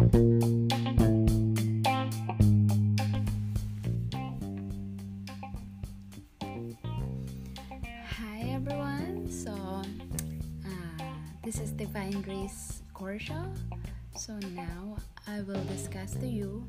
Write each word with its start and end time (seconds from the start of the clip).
Hi 0.00 0.06
everyone. 8.48 9.28
So, 9.30 9.52
uh, 9.52 11.04
this 11.44 11.60
is 11.60 11.72
Divine 11.72 12.22
Grace 12.22 12.80
Corsha. 12.94 13.44
So 14.16 14.32
now 14.56 14.96
I 15.28 15.42
will 15.42 15.62
discuss 15.64 16.14
to 16.14 16.26
you 16.26 16.66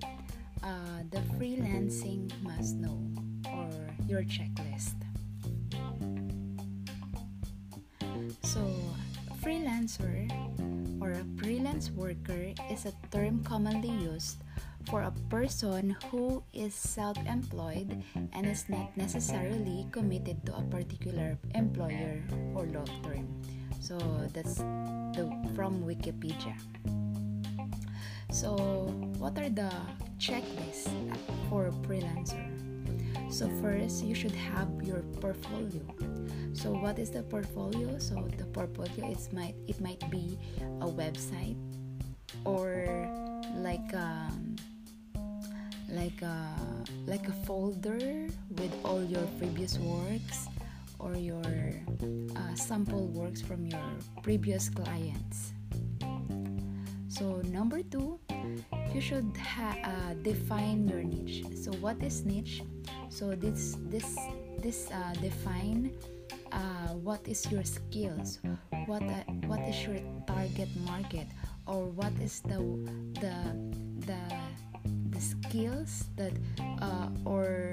uh, 0.61 1.00
the 1.09 1.20
freelancing 1.39 2.29
must 2.43 2.75
know 2.75 3.00
or 3.45 3.71
your 4.09 4.23
checklist. 4.23 4.95
So, 8.43 8.68
freelancer 9.41 10.27
freelance 11.82 11.91
worker 12.27 12.54
is 12.70 12.86
a 12.86 12.93
term 13.11 13.43
commonly 13.43 13.89
used 13.89 14.37
for 14.89 15.04
a 15.04 15.11
person 15.29 15.96
who 16.10 16.43
is 16.54 16.73
self 16.73 17.18
employed 17.25 18.04
and 18.33 18.46
is 18.46 18.69
not 18.69 18.96
necessarily 18.97 19.87
committed 19.92 20.46
to 20.46 20.56
a 20.56 20.61
particular 20.70 21.37
employer 21.56 22.21
or 22.54 22.65
law 22.65 22.86
term. 23.04 23.25
So 23.79 23.97
that's 24.33 24.57
the 25.18 25.29
from 25.56 25.82
Wikipedia. 25.82 26.54
So 28.32 28.56
what 29.18 29.37
are 29.37 29.50
the 29.50 29.71
checklists 30.18 30.89
for 31.50 31.68
a 31.68 31.71
freelancer? 31.87 32.42
So 33.31 33.50
first 33.61 34.03
you 34.03 34.14
should 34.14 34.36
have 34.36 34.70
your 34.84 35.02
portfolio. 35.22 35.81
So 36.53 36.72
what 36.73 37.00
is 37.00 37.09
the 37.09 37.23
portfolio? 37.23 37.98
So 37.98 38.28
the 38.38 38.45
portfolio 38.45 39.09
is 39.09 39.31
might 39.31 39.56
it 39.67 39.80
might 39.80 40.03
be 40.11 40.38
a 40.81 40.88
website 40.88 41.58
or 42.45 42.88
like 43.56 43.94
um, 43.94 44.56
like 45.90 46.22
a 46.22 46.48
like 47.06 47.28
a 47.28 47.36
folder 47.46 48.28
with 48.58 48.73
all 48.84 49.04
your 49.04 49.23
previous 49.38 49.78
works 49.80 50.48
or 51.00 51.16
your 51.16 51.44
uh, 52.36 52.56
sample 52.56 53.08
works 53.08 53.42
from 53.42 53.66
your 53.66 53.84
previous 54.23 54.70
clients. 54.70 55.54
So 57.10 57.42
number 57.52 57.84
two 57.84 58.20
you 58.94 59.02
should 59.02 59.36
ha- 59.38 59.78
uh, 59.84 60.14
define 60.23 60.88
your 60.88 61.04
niche. 61.04 61.44
So 61.56 61.72
what 61.84 62.02
is 62.04 62.26
niche? 62.26 62.62
So 63.10 63.36
this 63.36 63.78
this 63.90 64.16
this 64.64 64.90
uh, 64.92 65.14
define 65.22 65.92
uh, 66.52 66.95
what 67.04 67.28
is 67.28 67.44
your 67.52 67.64
skills? 67.64 68.40
What 68.86 69.04
uh, 69.04 69.23
what 69.48 69.60
is 69.68 69.76
your 69.84 70.00
target 70.28 70.70
market 70.88 71.28
or 71.72 71.88
what 71.95 72.11
is 72.19 72.44
the 72.44 72.59
the 73.23 73.36
the 74.03 74.22
skills 75.22 76.05
that 76.17 76.33
uh, 76.81 77.08
or 77.23 77.72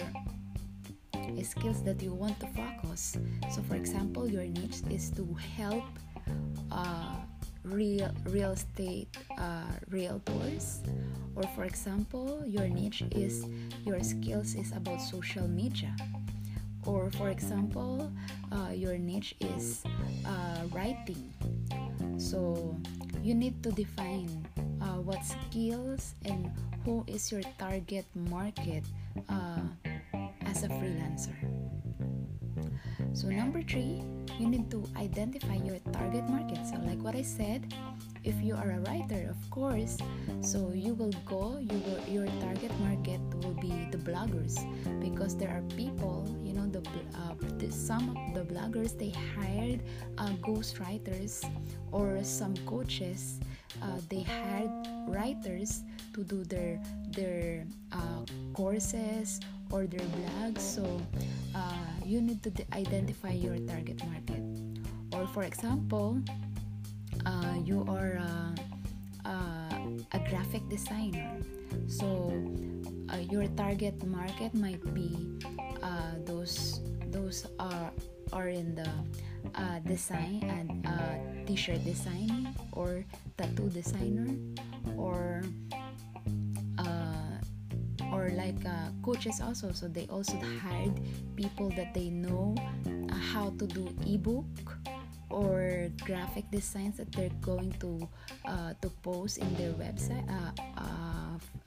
skills 1.43 1.83
that 1.83 2.03
you 2.03 2.15
want 2.15 2.39
to 2.41 2.47
focus? 2.55 3.17
So 3.51 3.63
for 3.63 3.75
example 3.75 4.29
your 4.29 4.45
niche 4.45 4.87
is 4.91 5.11
to 5.19 5.27
help 5.57 5.85
uh, 6.71 7.17
real 7.65 8.11
real 8.31 8.53
estate 8.53 9.11
uh, 9.39 9.73
realtors. 9.91 10.79
Or 11.35 11.43
for 11.55 11.65
example 11.65 12.43
your 12.47 12.69
niche 12.69 13.03
is 13.11 13.47
your 13.85 14.03
skills 14.03 14.55
is 14.55 14.71
about 14.73 15.01
social 15.01 15.49
media. 15.49 15.95
Or 16.87 17.11
for 17.11 17.31
example 17.31 18.13
uh, 18.53 18.71
your 18.75 18.99
niche 18.99 19.35
is 19.41 19.83
uh, 20.27 20.63
writing. 20.71 21.33
So 22.19 22.77
you 23.23 23.35
need 23.35 23.63
to 23.63 23.71
define 23.73 24.47
uh, 24.81 24.99
what 25.03 25.25
skills 25.25 26.15
and 26.25 26.51
who 26.85 27.05
is 27.07 27.31
your 27.31 27.43
target 27.59 28.07
market 28.15 28.85
uh, 29.29 29.61
as 30.47 30.65
a 30.65 30.69
freelancer. 30.69 31.37
So, 33.13 33.29
number 33.29 33.63
three, 33.63 34.03
you 34.39 34.49
need 34.49 34.71
to 34.71 34.85
identify 34.97 35.55
your 35.55 35.79
target 35.93 36.29
market. 36.29 36.59
So, 36.67 36.79
like 36.87 37.03
what 37.03 37.15
I 37.15 37.23
said, 37.23 37.75
if 38.25 38.35
you 38.43 38.55
are 38.55 38.71
a 38.71 38.81
writer, 38.81 39.29
of 39.29 39.39
course, 39.51 39.99
so 40.41 40.73
you 40.75 40.95
will 40.95 41.15
go, 41.27 41.59
you 41.59 41.79
will, 41.85 42.01
your 42.09 42.27
target 42.27 42.48
be 43.69 43.89
the 43.91 43.99
bloggers 43.99 44.57
because 45.01 45.37
there 45.37 45.51
are 45.51 45.63
people, 45.77 46.25
you 46.43 46.53
know, 46.53 46.67
the, 46.67 46.81
uh, 47.15 47.71
some 47.71 48.17
of 48.17 48.35
the 48.35 48.45
bloggers 48.53 48.99
they 48.99 49.13
hired 49.37 49.83
uh, 50.17 50.31
ghost 50.43 50.79
writers 50.81 51.43
or 51.93 52.23
some 52.23 52.55
coaches 52.67 53.41
uh, 53.83 53.99
they 54.09 54.23
hired 54.23 54.71
writers 55.07 55.83
to 56.15 56.25
do 56.25 56.45
their 56.45 56.81
their 57.13 57.67
uh, 57.93 58.25
courses 58.55 59.41
or 59.71 59.87
their 59.87 60.07
blogs. 60.17 60.61
So 60.61 60.85
uh, 61.55 61.93
you 62.05 62.21
need 62.21 62.43
to 62.43 62.51
identify 62.73 63.33
your 63.33 63.59
target 63.69 64.01
market. 64.09 64.43
Or 65.13 65.27
for 65.29 65.45
example 65.45 66.19
uh, 67.27 67.55
you 67.65 67.85
are 67.89 68.19
uh, 68.19 68.55
a 70.13 70.19
graphic 70.31 70.69
designer. 70.69 71.37
So 71.87 72.33
your 73.31 73.47
target 73.57 73.97
market 74.07 74.55
might 74.55 74.83
be 74.95 75.17
those 76.25 76.81
those 77.11 77.47
are 77.59 77.91
are 78.33 78.49
in 78.49 78.75
the 78.75 78.89
uh, 79.55 79.79
design 79.87 80.45
and 80.45 80.87
uh, 80.87 81.17
t-shirt 81.47 81.83
design 81.85 82.55
or 82.73 83.05
tattoo 83.37 83.69
designer 83.71 84.29
or 84.97 85.43
uh, 86.79 87.39
or 88.13 88.31
like 88.37 88.59
uh, 88.65 88.91
coaches 89.03 89.41
also. 89.41 89.73
So 89.73 89.89
they 89.89 90.07
also 90.09 90.39
hired 90.63 91.01
people 91.37 91.71
that 91.77 91.95
they 91.95 92.11
know 92.11 92.55
uh, 92.87 93.15
how 93.15 93.51
to 93.59 93.67
do 93.67 93.89
ebook 94.07 94.77
or 95.31 95.89
graphic 96.05 96.51
designs 96.51 96.97
that 96.97 97.13
they're 97.13 97.35
going 97.41 97.73
to 97.81 98.09
uh, 98.47 98.73
to 98.81 98.89
post 99.05 99.39
in 99.39 99.49
their 99.57 99.73
website 99.77 100.25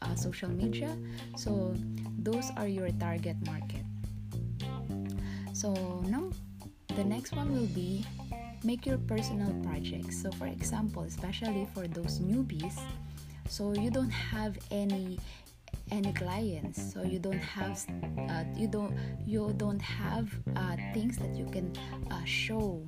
uh, 0.01 0.15
social 0.15 0.49
media. 0.49 0.95
So 1.35 1.73
those 2.19 2.51
are 2.57 2.67
your 2.67 2.89
target 2.99 3.37
market. 3.45 3.85
So 5.53 5.73
now 6.07 6.31
the 6.95 7.03
next 7.03 7.35
one 7.35 7.53
will 7.53 7.71
be 7.71 8.05
make 8.63 8.85
your 8.85 8.97
personal 8.99 9.53
projects. 9.63 10.21
So, 10.21 10.31
for 10.31 10.47
example, 10.47 11.03
especially 11.03 11.67
for 11.73 11.87
those 11.87 12.19
newbies, 12.19 12.79
so 13.47 13.73
you 13.73 13.89
don't 13.89 14.11
have 14.11 14.57
any 14.71 15.19
any 15.91 16.13
clients. 16.13 16.93
So 16.93 17.03
you 17.03 17.19
don't 17.19 17.41
have 17.41 17.83
uh, 18.29 18.43
you 18.55 18.67
don't 18.67 18.95
you 19.25 19.53
don't 19.57 19.81
have 19.81 20.31
uh, 20.55 20.75
things 20.93 21.17
that 21.17 21.35
you 21.35 21.45
can 21.51 21.73
uh, 22.09 22.23
show 22.25 22.83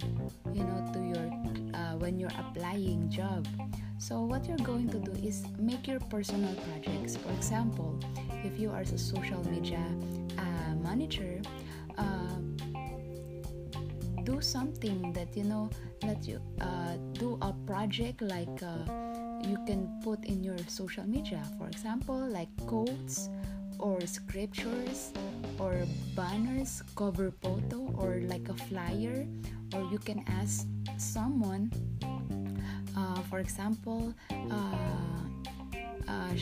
you 0.54 0.64
know 0.64 0.80
to 0.94 1.00
your 1.00 1.26
uh, 1.74 1.98
when 1.98 2.20
you're 2.20 2.38
applying 2.40 3.10
job 3.10 3.48
so 4.04 4.20
what 4.20 4.46
you're 4.46 4.66
going 4.68 4.90
to 4.90 5.00
do 5.00 5.14
is 5.26 5.46
make 5.58 5.88
your 5.88 6.00
personal 6.12 6.54
projects. 6.68 7.16
For 7.16 7.32
example 7.32 7.98
if 8.44 8.60
you 8.60 8.70
are 8.70 8.82
a 8.82 8.98
social 8.98 9.42
media 9.50 9.80
uh, 10.38 10.76
manager 10.84 11.42
uh, 11.98 12.36
do 14.26 14.42
something 14.42 15.14
that 15.14 15.38
you 15.38 15.46
know 15.46 15.70
let 16.04 16.28
you 16.28 16.42
uh, 16.60 16.98
do 17.14 17.40
a 17.42 17.54
project 17.66 18.22
like 18.22 18.62
uh, 18.62 18.84
you 19.48 19.58
can 19.66 19.88
put 20.04 20.26
in 20.26 20.44
your 20.44 20.60
social 20.68 21.08
media. 21.08 21.42
For 21.58 21.68
example 21.68 22.20
like 22.28 22.52
quotes 22.68 23.30
or 23.80 24.02
scriptures 24.06 25.14
or 25.60 25.88
banners 26.14 26.84
cover 26.98 27.32
photo 27.42 27.88
or 27.96 28.20
like 28.28 28.50
a 28.50 28.54
flyer 28.68 29.26
or 29.74 29.82
you 29.92 29.98
can 29.98 30.26
ask 30.28 30.68
someone 30.98 31.72
for 33.34 33.40
example 33.40 34.14
uh, 34.30 34.78
uh, 36.08 36.34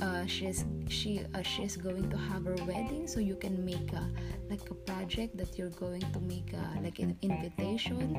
uh, 0.00 0.24
she's 0.24 0.64
she 0.86 1.26
uh, 1.34 1.42
she's 1.42 1.74
going 1.74 2.08
to 2.08 2.16
have 2.16 2.44
her 2.44 2.54
wedding 2.62 3.08
so 3.10 3.18
you 3.18 3.34
can 3.34 3.58
make 3.66 3.90
a 3.90 4.06
like 4.48 4.62
a 4.70 4.74
project 4.86 5.36
that 5.36 5.58
you're 5.58 5.74
going 5.74 6.06
to 6.14 6.20
make 6.20 6.54
a, 6.54 6.62
like 6.78 7.00
an 7.00 7.18
invitation 7.22 8.14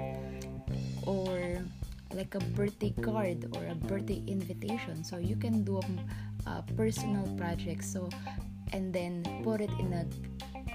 or 1.07 1.63
like 2.11 2.35
a 2.35 2.43
birthday 2.59 2.91
card 2.99 3.47
or 3.55 3.63
a 3.67 3.75
birthday 3.87 4.21
invitation. 4.27 5.01
So 5.01 5.15
you 5.15 5.37
can 5.37 5.63
do 5.63 5.79
a, 5.79 6.49
a 6.49 6.63
personal 6.75 7.23
project. 7.37 7.85
So 7.85 8.09
and 8.73 8.91
then 8.91 9.23
put 9.47 9.61
it 9.61 9.71
in 9.79 9.93
a 9.95 10.03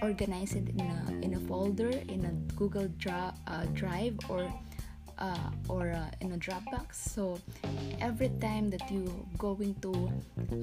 organize 0.00 0.54
it 0.54 0.68
in 0.68 0.80
a 0.80 1.00
in 1.20 1.34
a 1.34 1.40
folder 1.40 1.92
in 2.08 2.24
a 2.24 2.32
google 2.56 2.88
dra- 2.96 3.34
uh, 3.46 3.64
drive 3.72 4.16
or 4.28 4.48
uh, 5.18 5.50
or 5.68 5.92
uh, 5.92 6.10
in 6.20 6.32
a 6.32 6.38
Dropbox. 6.38 6.94
So 6.94 7.38
every 8.00 8.30
time 8.40 8.70
that 8.70 8.90
you 8.90 9.08
going 9.38 9.74
to 9.82 9.92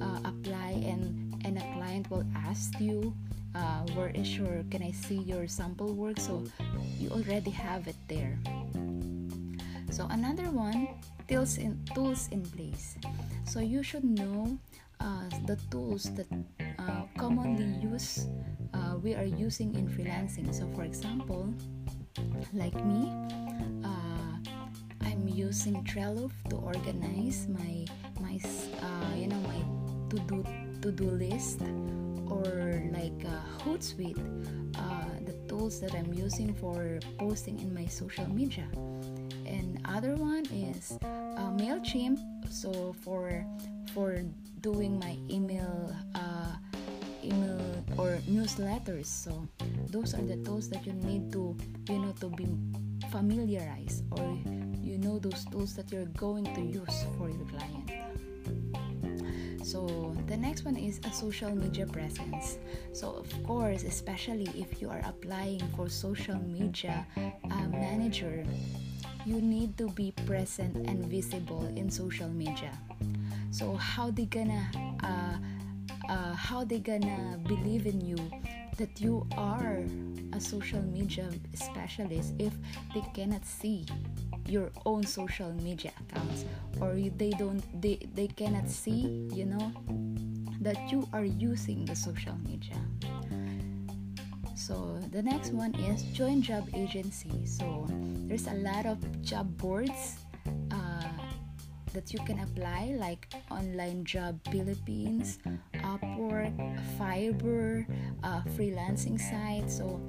uh, 0.00 0.20
apply 0.24 0.80
and 0.84 1.34
and 1.44 1.58
a 1.58 1.66
client 1.74 2.10
will 2.10 2.26
ask 2.34 2.78
you 2.80 3.14
uh, 3.54 3.82
where 3.94 4.10
is 4.10 4.36
your 4.36 4.64
can 4.70 4.82
I 4.82 4.90
see 4.90 5.18
your 5.22 5.46
sample 5.48 5.92
work? 5.92 6.18
So 6.18 6.44
you 6.98 7.10
already 7.10 7.50
have 7.50 7.86
it 7.86 7.96
there. 8.08 8.38
So 9.90 10.06
another 10.10 10.50
one 10.50 10.88
tools 11.28 11.56
in 11.56 11.80
tools 11.94 12.28
in 12.32 12.42
place 12.52 12.96
so 13.44 13.60
you 13.60 13.82
should 13.82 14.04
know 14.04 14.58
uh, 15.00 15.28
the 15.46 15.56
tools 15.70 16.12
that 16.14 16.28
uh, 16.78 17.02
commonly 17.16 17.64
use 17.80 18.28
uh, 18.74 18.96
we 19.02 19.14
are 19.14 19.24
using 19.24 19.74
in 19.74 19.88
freelancing 19.88 20.52
so 20.52 20.68
for 20.76 20.84
example 20.84 21.48
like 22.52 22.76
me 22.84 23.08
using 25.34 25.82
trello 25.82 26.30
to 26.48 26.56
organize 26.56 27.48
my 27.48 27.84
my 28.22 28.38
uh, 28.80 29.14
you 29.16 29.26
know 29.26 29.42
my 29.50 29.60
to 30.08 30.18
do 30.30 30.44
to 30.80 30.92
do 30.92 31.10
list 31.10 31.60
or 32.30 32.80
like 32.94 33.18
uh, 33.26 33.42
hootsuite 33.66 34.18
uh, 34.78 35.10
the 35.26 35.34
tools 35.48 35.80
that 35.80 35.94
i'm 35.94 36.12
using 36.14 36.54
for 36.54 37.00
posting 37.18 37.58
in 37.58 37.74
my 37.74 37.86
social 37.86 38.28
media. 38.30 38.66
And 39.46 39.80
other 39.84 40.14
one 40.14 40.46
is 40.52 40.96
uh, 41.02 41.50
mailchimp. 41.58 42.18
So 42.48 42.94
for 43.02 43.44
for 43.92 44.22
doing 44.60 44.98
my 44.98 45.16
email 45.28 45.94
uh, 46.14 46.56
email 47.22 47.60
or 47.98 48.18
newsletters. 48.28 49.06
So 49.06 49.46
those 49.90 50.14
are 50.14 50.22
the 50.22 50.36
tools 50.44 50.68
that 50.70 50.86
you 50.86 50.92
need 50.92 51.32
to 51.32 51.56
you 51.88 51.98
know 51.98 52.12
to 52.20 52.28
be 52.28 52.46
familiarized 53.14 54.02
or 54.18 54.26
you 54.82 54.98
know 54.98 55.20
those 55.20 55.46
tools 55.46 55.76
that 55.78 55.86
you're 55.92 56.10
going 56.18 56.42
to 56.50 56.60
use 56.60 57.06
for 57.16 57.30
your 57.30 57.46
client. 57.46 57.86
So 59.62 59.86
the 60.26 60.36
next 60.36 60.64
one 60.64 60.76
is 60.76 60.98
a 61.06 61.12
social 61.14 61.54
media 61.54 61.86
presence. 61.86 62.58
So 62.92 63.14
of 63.14 63.30
course 63.46 63.84
especially 63.84 64.50
if 64.58 64.82
you 64.82 64.90
are 64.90 65.00
applying 65.06 65.62
for 65.78 65.88
social 65.88 66.34
media 66.42 67.06
uh, 67.22 67.66
manager 67.70 68.42
you 69.24 69.40
need 69.40 69.78
to 69.78 69.88
be 69.94 70.10
present 70.26 70.74
and 70.74 71.06
visible 71.06 71.70
in 71.78 71.88
social 71.88 72.28
media. 72.28 72.74
So 73.52 73.78
how 73.78 74.10
they 74.10 74.26
gonna 74.26 74.66
uh, 75.06 75.38
uh, 76.10 76.34
how 76.34 76.64
they 76.64 76.80
gonna 76.82 77.38
believe 77.46 77.86
in 77.86 78.02
you 78.02 78.18
that 78.76 79.00
you 79.00 79.26
are 79.36 79.82
a 80.32 80.40
social 80.40 80.82
media 80.82 81.28
specialist 81.54 82.34
if 82.38 82.52
they 82.92 83.04
cannot 83.14 83.44
see 83.44 83.86
your 84.46 84.70
own 84.84 85.04
social 85.04 85.52
media 85.62 85.92
accounts 86.00 86.44
or 86.80 86.94
they 87.16 87.30
don't 87.30 87.62
they, 87.80 87.98
they 88.14 88.26
cannot 88.26 88.68
see 88.68 89.28
you 89.32 89.46
know 89.46 89.72
that 90.64 90.90
you 90.90 91.06
are 91.12 91.24
using 91.24 91.84
the 91.84 91.94
social 91.94 92.34
media. 92.48 92.76
So 94.56 94.98
the 95.12 95.22
next 95.22 95.52
one 95.52 95.74
is 95.74 96.02
join 96.16 96.40
job 96.40 96.68
agency. 96.72 97.44
So 97.44 97.86
there's 98.24 98.46
a 98.46 98.54
lot 98.54 98.86
of 98.86 98.98
job 99.22 99.56
boards 99.58 100.23
that 101.94 102.12
you 102.12 102.18
can 102.26 102.40
apply 102.40 102.94
like 102.98 103.32
online 103.50 104.04
job 104.04 104.38
philippines 104.50 105.38
upwork 105.80 106.52
fiverr 106.98 107.86
uh, 108.22 108.42
freelancing 108.58 109.18
sites 109.18 109.78
so 109.78 110.00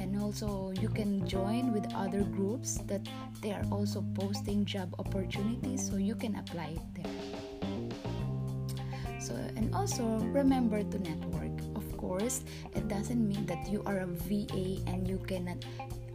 and 0.00 0.16
also 0.16 0.72
you 0.80 0.88
can 0.88 1.26
join 1.28 1.72
with 1.72 1.84
other 1.94 2.24
groups 2.24 2.78
that 2.88 3.06
they 3.42 3.52
are 3.52 3.64
also 3.70 4.02
posting 4.14 4.64
job 4.64 4.94
opportunities 4.98 5.88
so 5.88 5.96
you 5.96 6.14
can 6.14 6.36
apply 6.36 6.76
it 6.80 6.86
there. 6.96 7.20
So 9.20 9.34
and 9.56 9.74
also 9.74 10.04
remember 10.32 10.82
to 10.82 10.98
network. 10.98 11.52
Of 11.76 11.96
course 11.96 12.42
it 12.74 12.88
doesn't 12.88 13.20
mean 13.20 13.44
that 13.46 13.68
you 13.68 13.82
are 13.84 13.98
a 13.98 14.06
va 14.06 14.80
and 14.88 15.06
you 15.06 15.18
cannot 15.28 15.60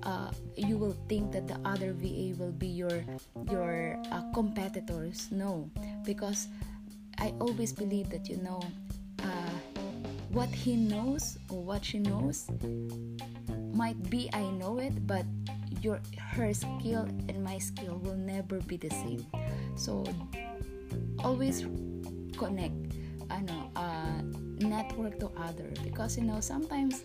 uh, 0.06 0.32
you 0.56 0.78
will 0.78 0.96
think 1.10 1.32
that 1.32 1.48
the 1.48 1.60
other 1.66 1.94
va 1.94 2.34
will 2.38 2.54
be 2.54 2.68
your 2.68 3.04
your 3.52 4.00
uh, 4.12 4.22
competitors. 4.34 5.28
No. 5.32 5.70
Because 6.06 6.48
i 7.18 7.32
always 7.40 7.72
believe 7.72 8.10
that 8.12 8.28
you 8.28 8.36
know 8.44 8.60
uh, 9.24 9.56
what 10.36 10.50
he 10.50 10.76
knows 10.76 11.40
or 11.48 11.64
what 11.64 11.80
she 11.80 11.98
knows 11.98 12.52
might 13.76 13.96
be 14.10 14.30
I 14.32 14.44
know 14.56 14.80
it, 14.80 15.06
but 15.06 15.26
your 15.82 16.00
her 16.18 16.54
skill 16.54 17.04
and 17.28 17.44
my 17.44 17.58
skill 17.60 18.00
will 18.04 18.16
never 18.16 18.60
be 18.64 18.78
the 18.78 18.90
same. 18.90 19.26
So 19.76 20.08
always 21.20 21.68
connect 22.40 22.76
ano 23.30 23.72
uh, 23.76 24.24
network 24.64 25.20
to 25.20 25.28
other. 25.36 25.68
Because 25.84 26.16
you 26.16 26.24
know 26.24 26.40
sometimes 26.40 27.04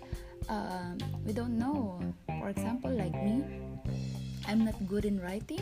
uh, 0.49 0.95
we 1.27 1.35
don't 1.35 1.59
know 1.59 1.99
for 2.41 2.49
example 2.49 2.91
like 2.91 3.15
me 3.23 3.45
i'm 4.49 4.65
not 4.65 4.75
good 4.89 5.05
in 5.05 5.21
writing 5.21 5.61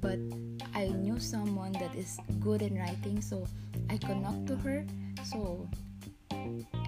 but 0.00 0.20
i 0.74 0.86
knew 1.00 1.18
someone 1.18 1.72
that 1.72 1.94
is 1.96 2.18
good 2.38 2.62
in 2.62 2.76
writing 2.78 3.20
so 3.20 3.46
i 3.90 3.96
connect 3.96 4.46
to 4.46 4.56
her. 4.56 4.84
So 5.24 5.68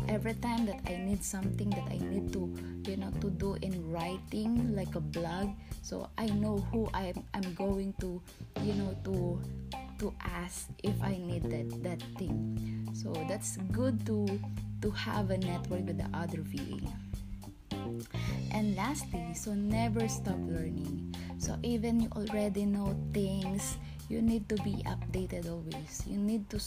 every 0.08 0.34
time 0.34 0.66
that 0.66 0.80
I 0.86 0.96
need 0.96 1.22
something 1.22 1.70
that 1.70 1.86
I 1.90 1.98
need 1.98 2.32
to 2.32 2.50
you 2.86 2.96
know 2.96 3.10
to 3.20 3.30
do 3.30 3.56
in 3.62 3.74
writing 3.90 4.74
like 4.74 4.94
a 4.94 5.00
blog 5.00 5.50
so 5.82 6.08
I 6.18 6.26
know 6.26 6.58
who 6.72 6.88
I'm 6.94 7.22
I'm 7.34 7.54
going 7.54 7.94
to 8.00 8.20
you 8.62 8.74
know 8.74 8.96
to 9.04 9.42
to 9.98 10.14
ask 10.24 10.70
if 10.82 10.96
I 11.02 11.20
need 11.20 11.44
that 11.50 11.68
that 11.82 12.00
thing. 12.16 12.88
So 12.94 13.12
that's 13.28 13.56
good 13.72 14.06
to 14.06 14.26
to 14.82 14.90
have 14.90 15.30
a 15.30 15.38
network 15.38 15.84
with 15.86 15.98
the 15.98 16.08
other 16.16 16.40
VA 16.40 16.80
and 18.52 18.76
lastly 18.76 19.32
so 19.34 19.54
never 19.54 20.08
stop 20.08 20.38
learning. 20.46 21.14
So 21.38 21.56
even 21.62 22.00
you 22.00 22.08
already 22.16 22.66
know 22.66 22.94
things 23.12 23.76
you 24.10 24.20
need 24.20 24.48
to 24.50 24.58
be 24.66 24.82
updated 24.90 25.46
always. 25.46 26.02
You 26.04 26.18
need 26.18 26.50
to 26.50 26.58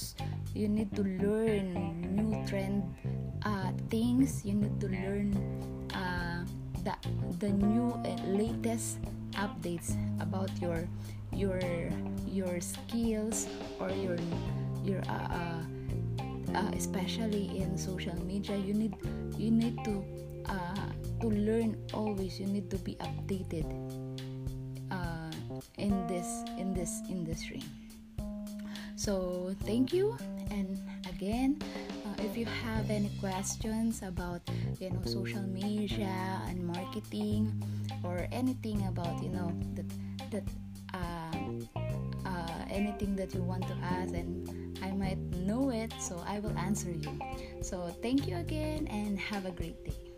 you 0.56 0.72
need 0.72 0.96
to 0.96 1.04
learn 1.04 1.76
new 2.16 2.40
trend 2.48 2.88
uh, 3.44 3.76
things. 3.92 4.46
You 4.48 4.56
need 4.56 4.80
to 4.80 4.88
learn 4.88 5.36
uh, 5.92 6.48
the 6.88 6.96
the 7.44 7.52
new 7.52 7.92
and 8.08 8.40
latest 8.40 9.04
updates 9.36 9.92
about 10.24 10.50
your 10.64 10.88
your 11.36 11.60
your 12.32 12.64
skills 12.64 13.52
or 13.80 13.92
your 13.92 14.16
your 14.88 15.04
uh, 15.12 15.28
uh, 15.28 15.62
uh, 16.56 16.72
especially 16.80 17.60
in 17.60 17.78
social 17.78 18.16
media. 18.24 18.56
You 18.56 18.74
need 18.74 18.96
you 19.36 19.52
need 19.52 19.84
to 19.84 20.00
uh, 20.48 20.93
to 21.24 21.32
learn 21.32 21.80
always 21.94 22.40
you 22.40 22.46
need 22.46 22.70
to 22.70 22.78
be 22.84 23.00
updated 23.00 23.64
in 25.78 26.08
this 26.08 26.44
in 26.58 26.74
this 26.74 27.02
industry. 27.10 27.64
So 28.96 29.56
thank 29.64 29.94
you. 29.94 30.18
And 30.52 30.78
again 31.10 31.58
uh, 32.06 32.16
if 32.20 32.38
you 32.38 32.46
have 32.46 32.90
any 32.90 33.10
questions 33.20 34.04
about 34.04 34.42
you 34.80 34.92
know 34.92 35.02
social 35.04 35.42
media 35.44 36.42
and 36.48 36.62
marketing 36.62 37.50
or 38.04 38.28
anything 38.32 38.86
about 38.88 39.24
you 39.24 39.30
know 39.30 39.50
that 39.74 39.90
that 40.30 40.46
uh, 40.94 41.42
uh, 42.28 42.60
anything 42.70 43.16
that 43.16 43.34
you 43.34 43.42
want 43.42 43.66
to 43.66 43.76
ask 43.82 44.14
and 44.14 44.46
i 44.84 44.92
might 44.92 45.18
know 45.42 45.72
it 45.72 45.92
so 46.00 46.22
i 46.28 46.40
will 46.40 46.56
answer 46.58 46.92
you. 46.92 47.18
So 47.62 47.90
thank 48.02 48.28
you 48.28 48.38
again 48.38 48.88
and 48.88 49.18
have 49.18 49.46
a 49.46 49.52
great 49.52 49.82
day 49.84 50.13